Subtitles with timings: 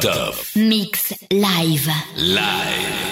[0.00, 0.34] Top Top.
[0.56, 1.86] Mix live.
[2.16, 3.03] Live.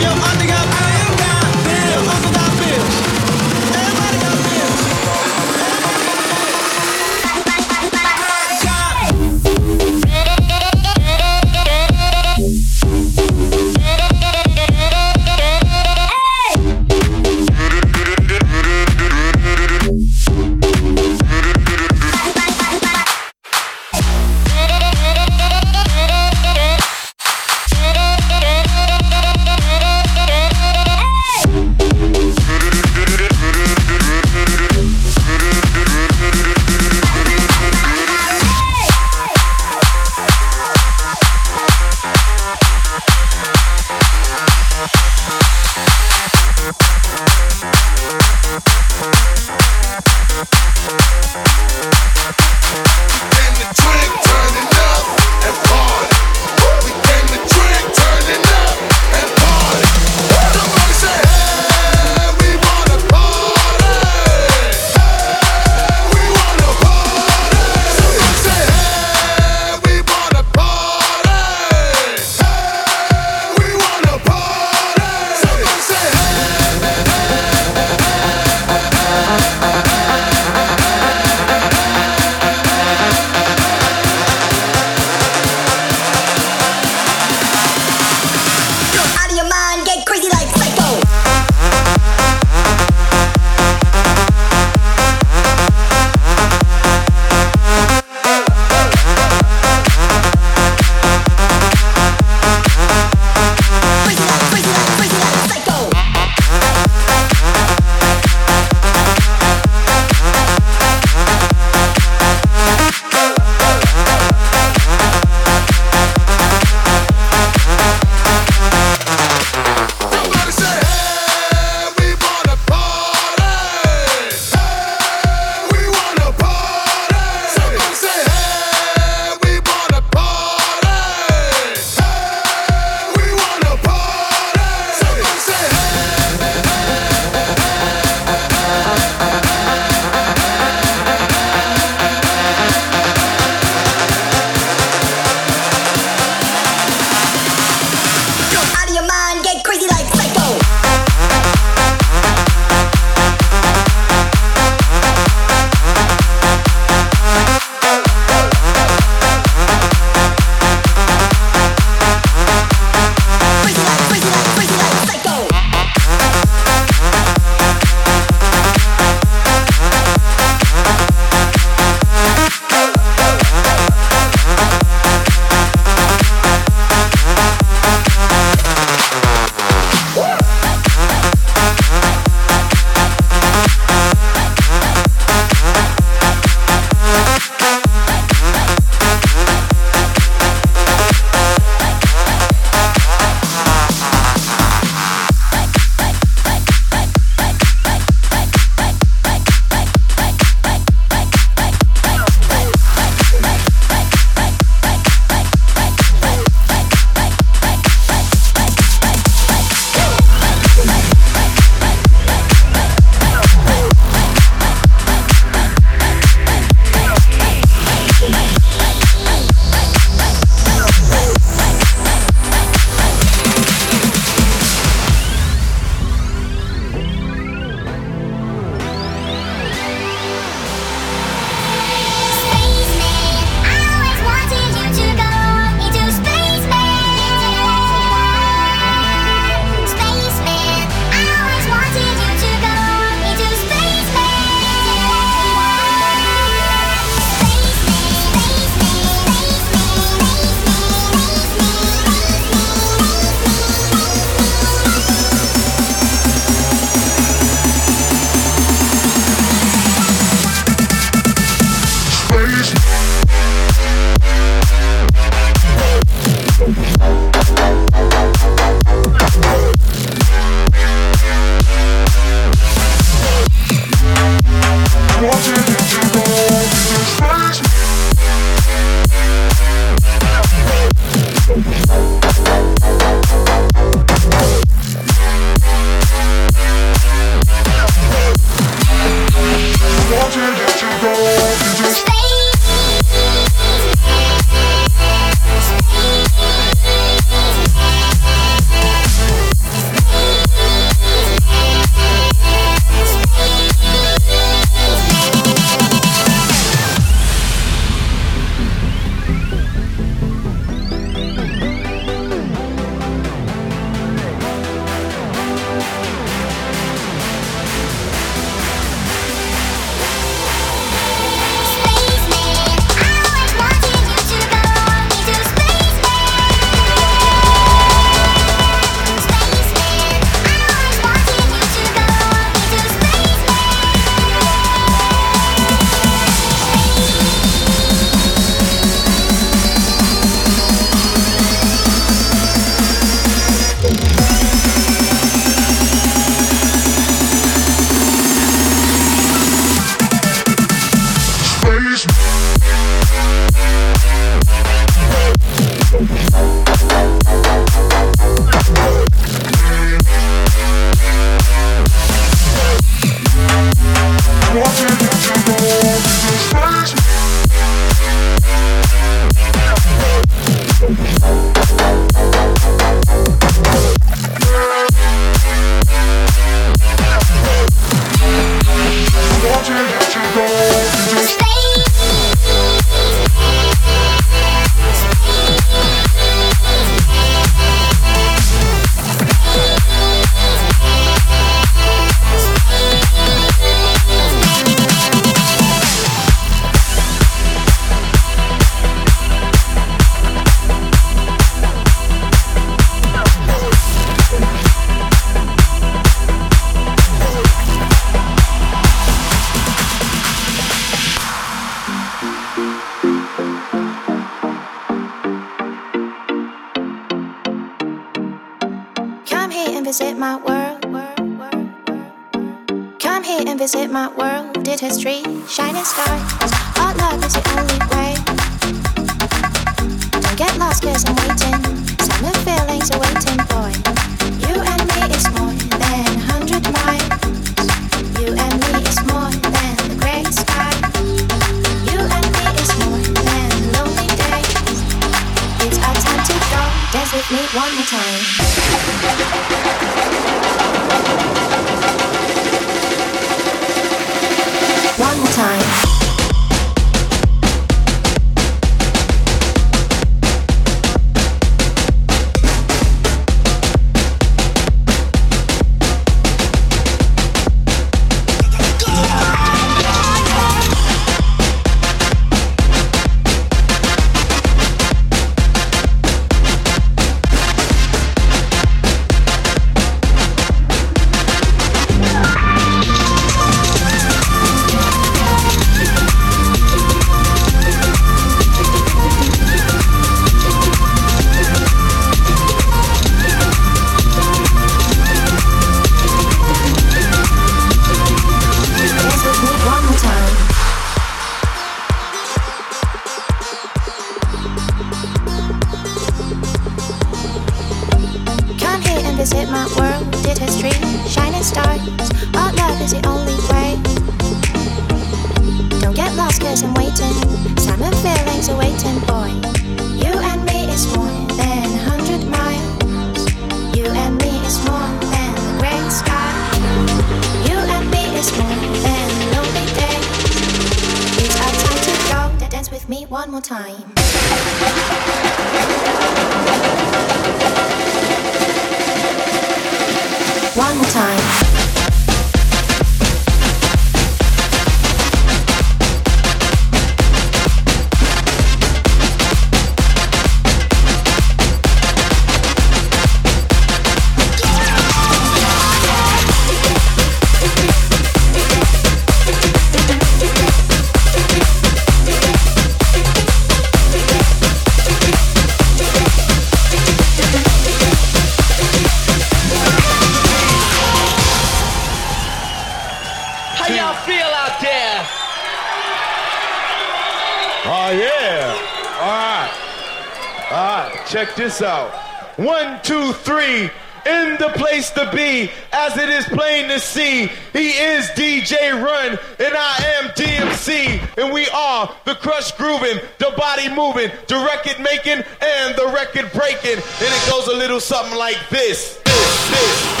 [591.52, 596.78] Are the crush grooving, the body moving, the record making, and the record breaking.
[596.78, 599.00] And it goes a little something like this.
[599.04, 600.00] This, this,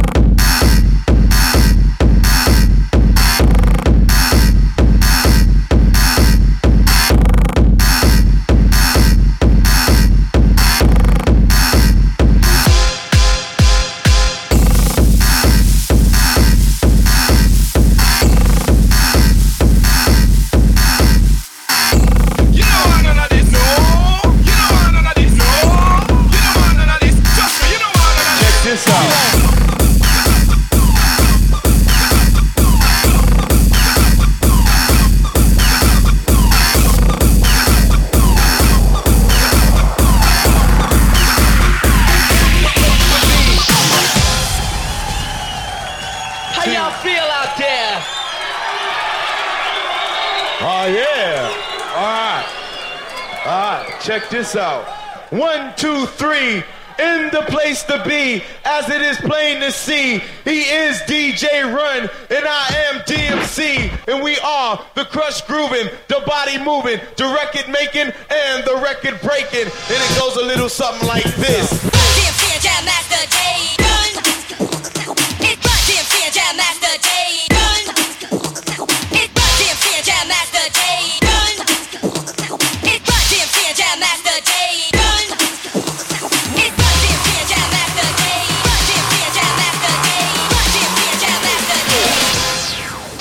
[54.32, 54.88] This out.
[55.32, 56.63] One, two, three.
[57.00, 62.10] In the place to be, as it is plain to see, he is DJ Run,
[62.30, 67.72] and I am DMC, and we are the crush grooving, the body moving, the record
[67.72, 69.65] making, and the record breaking.
[69.65, 72.11] And it goes a little something like this.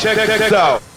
[0.00, 0.89] Check, check, check out.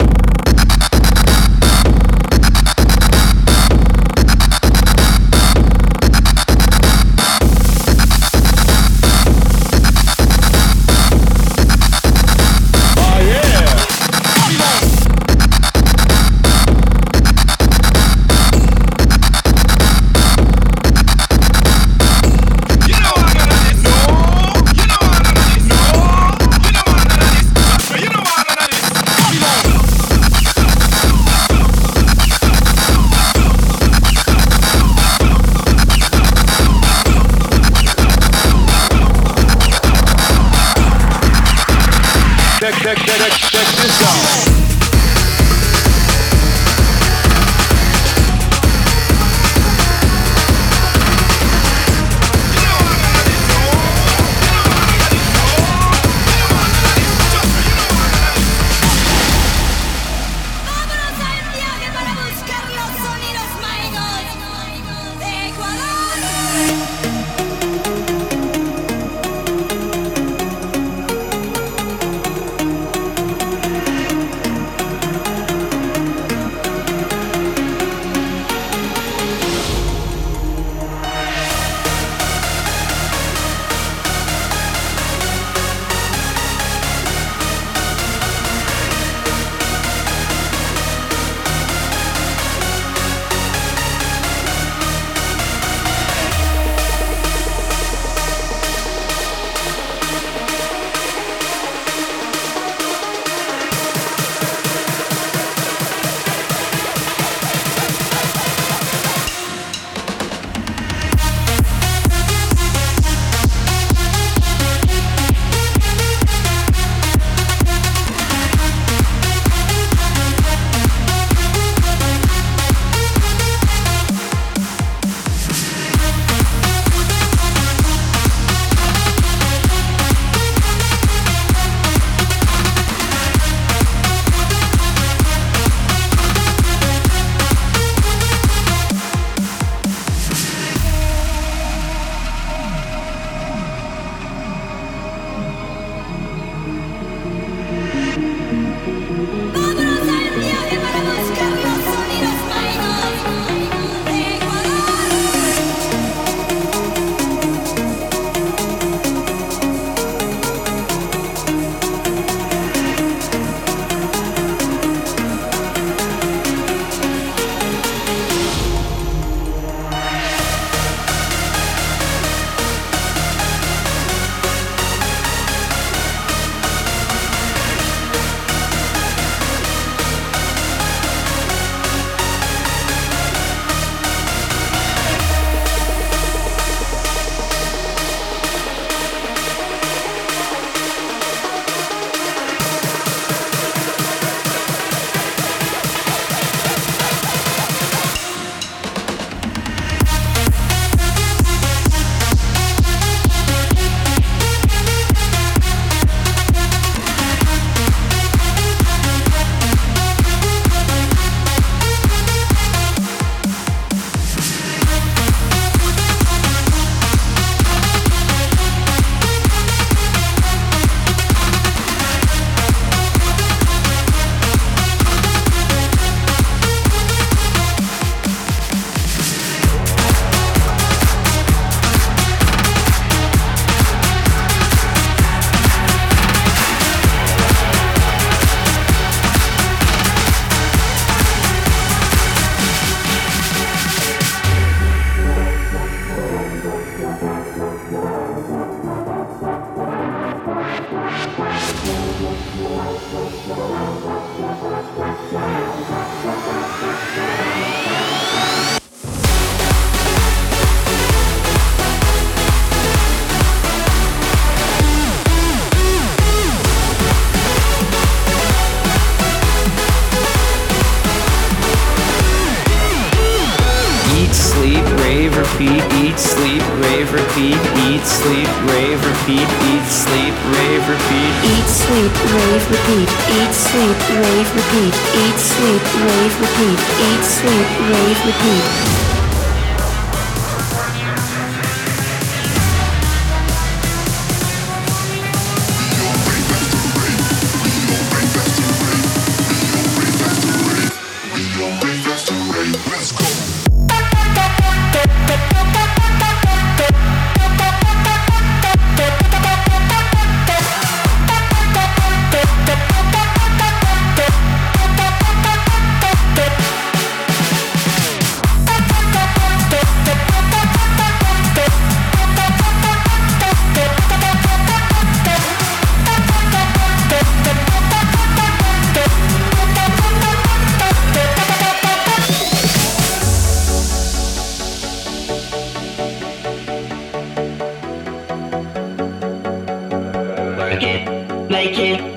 [341.63, 342.12] Make it,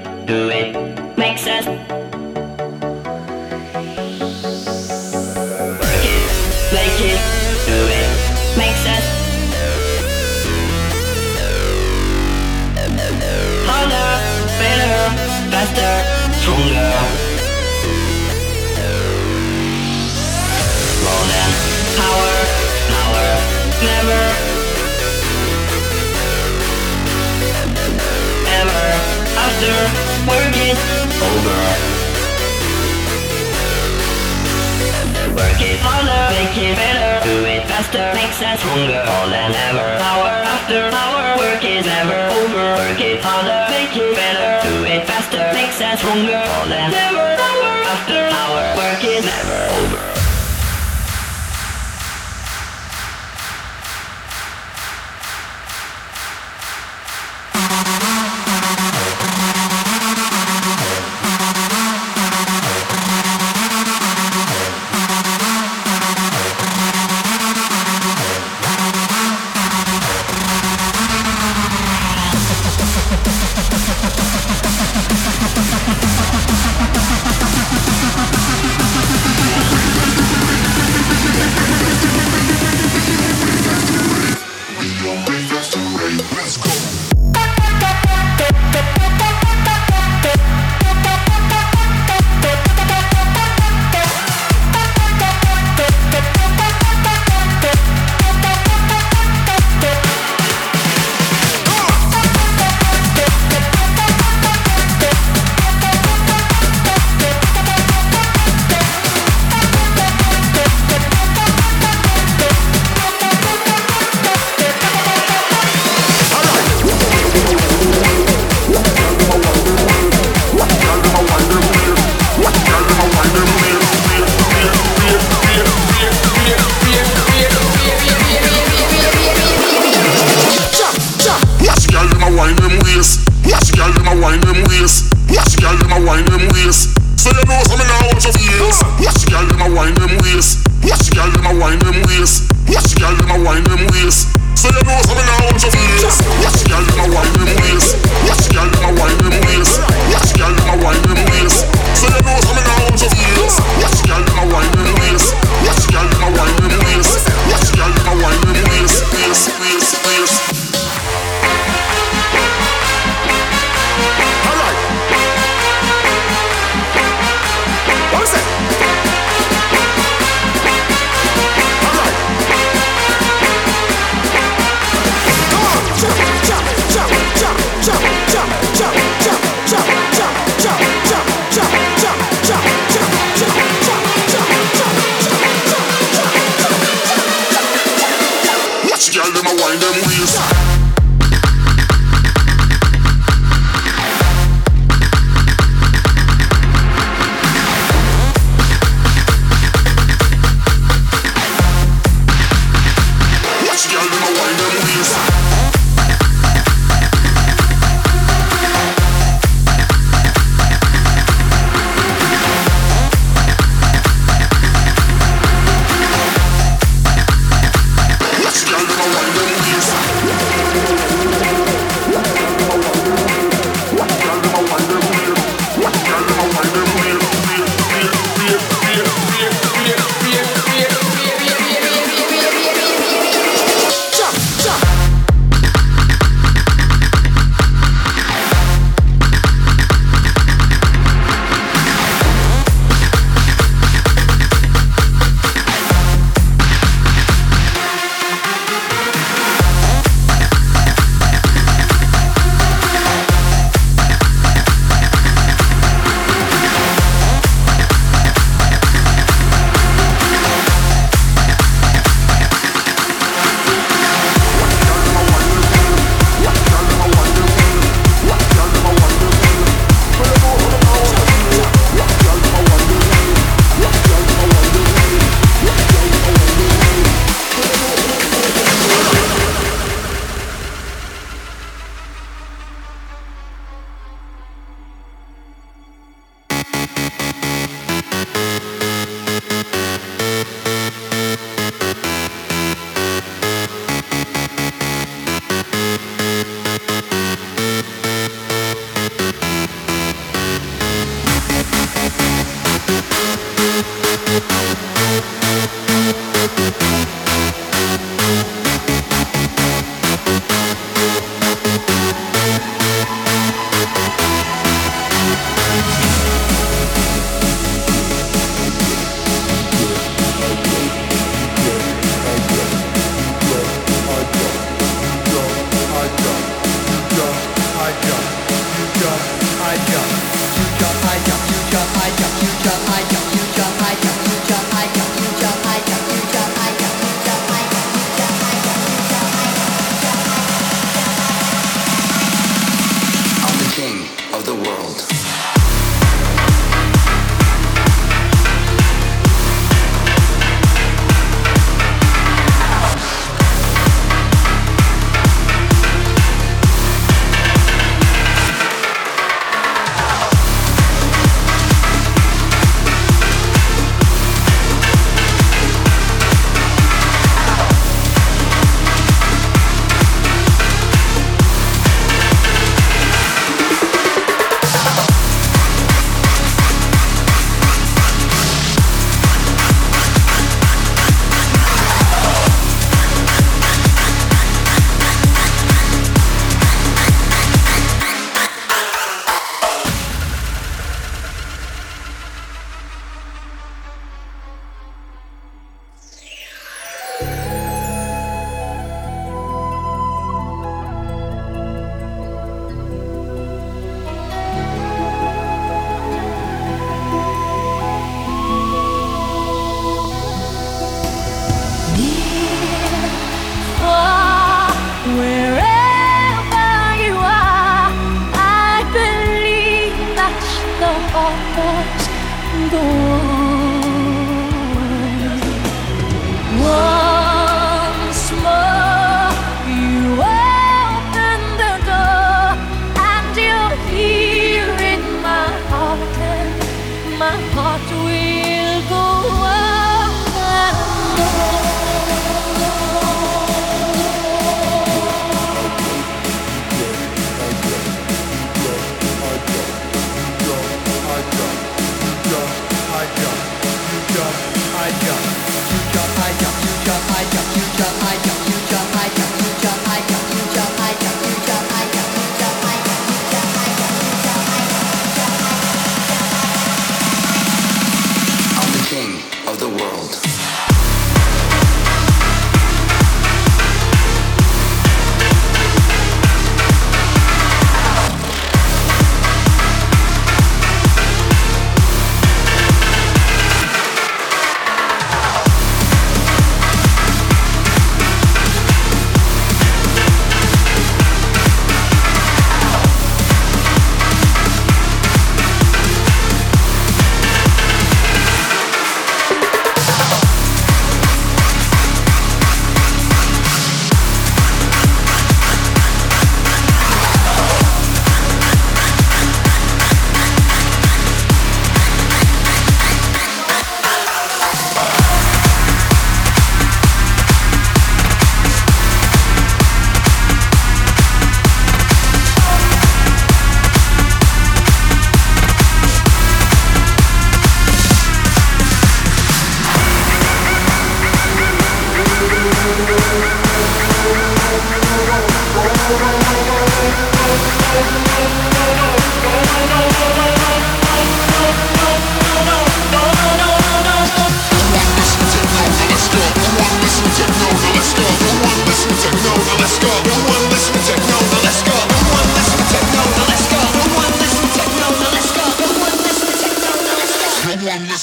[437.27, 439.05] my heart will go
[439.43, 439.66] on.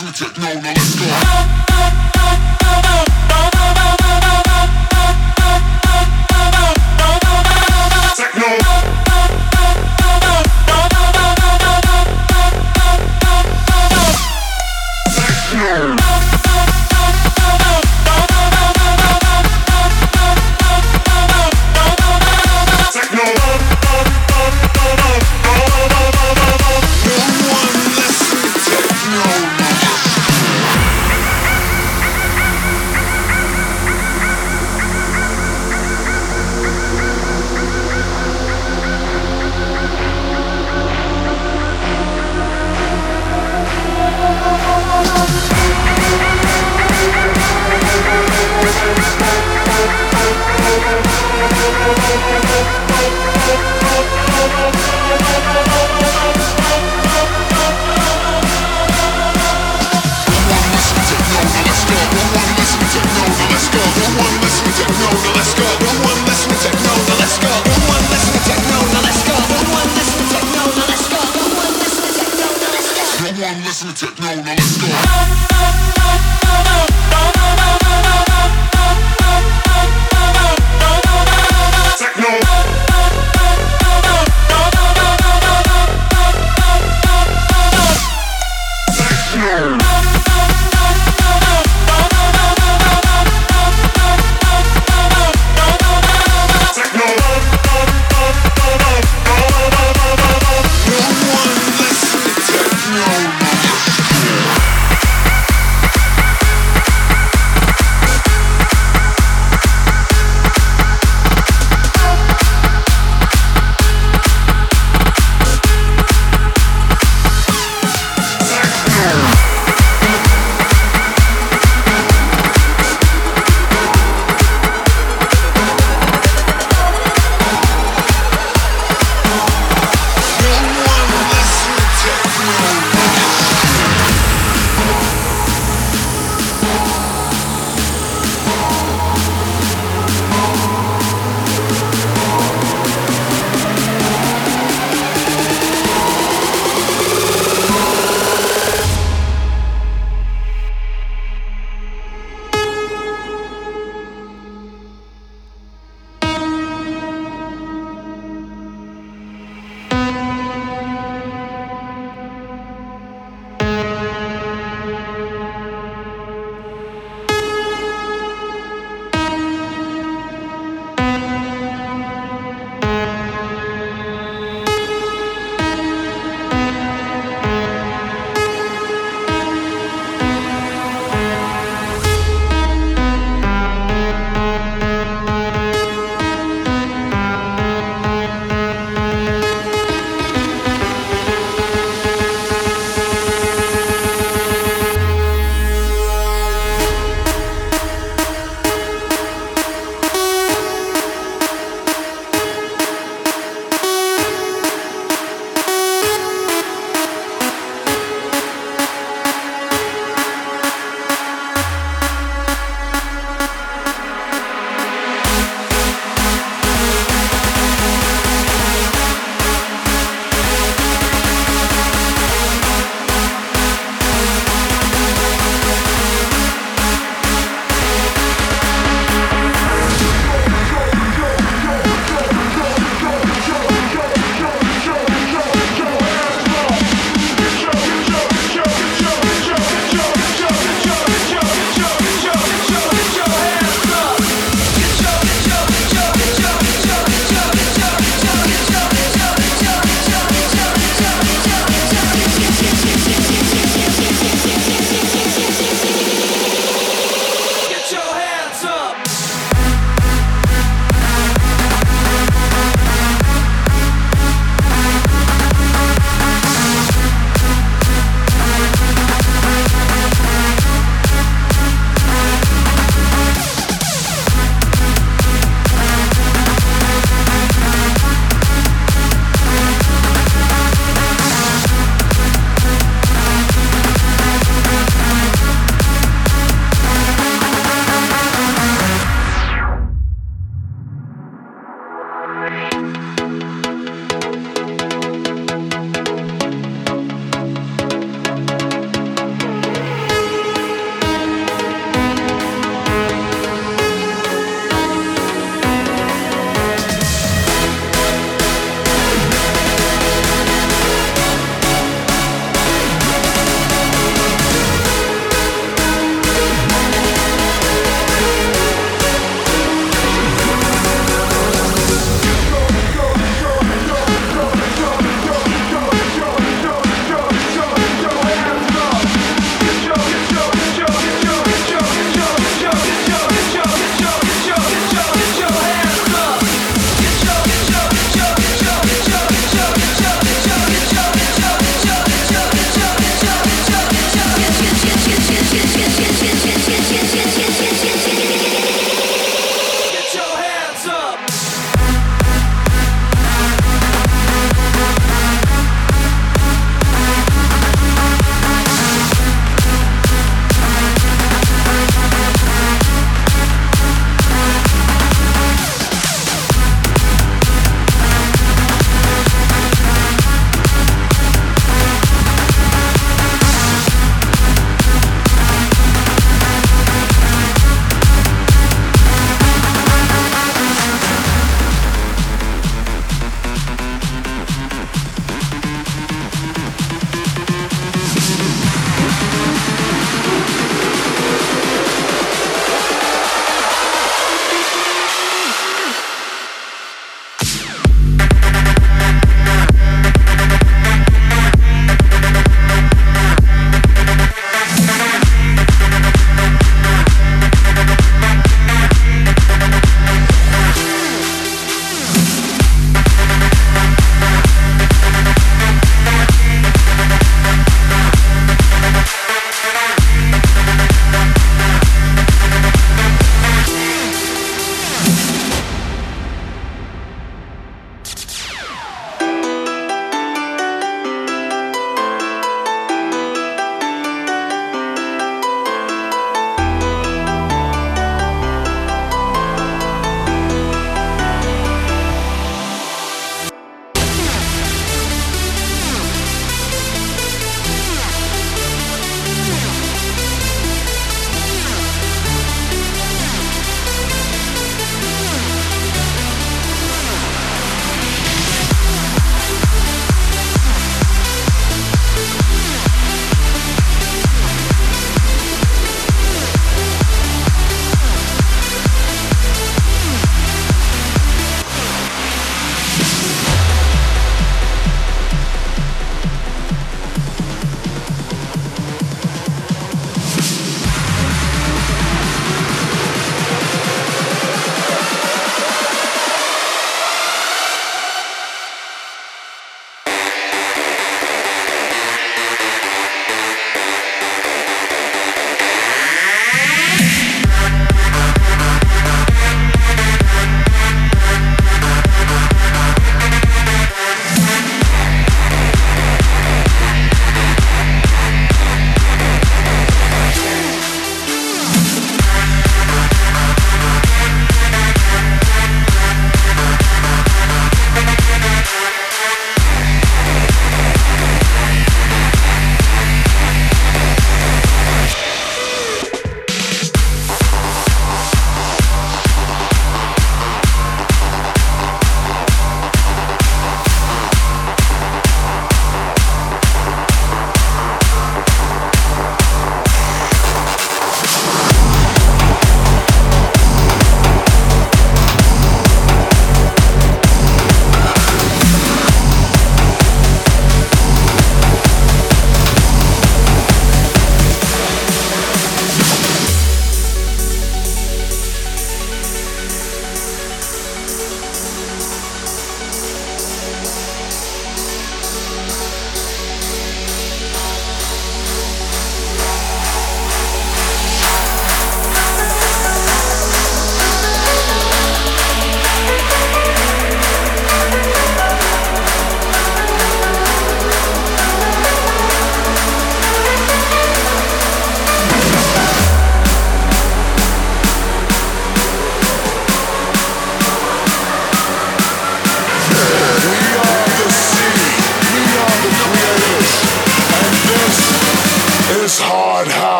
[0.00, 0.49] Sweet Techno.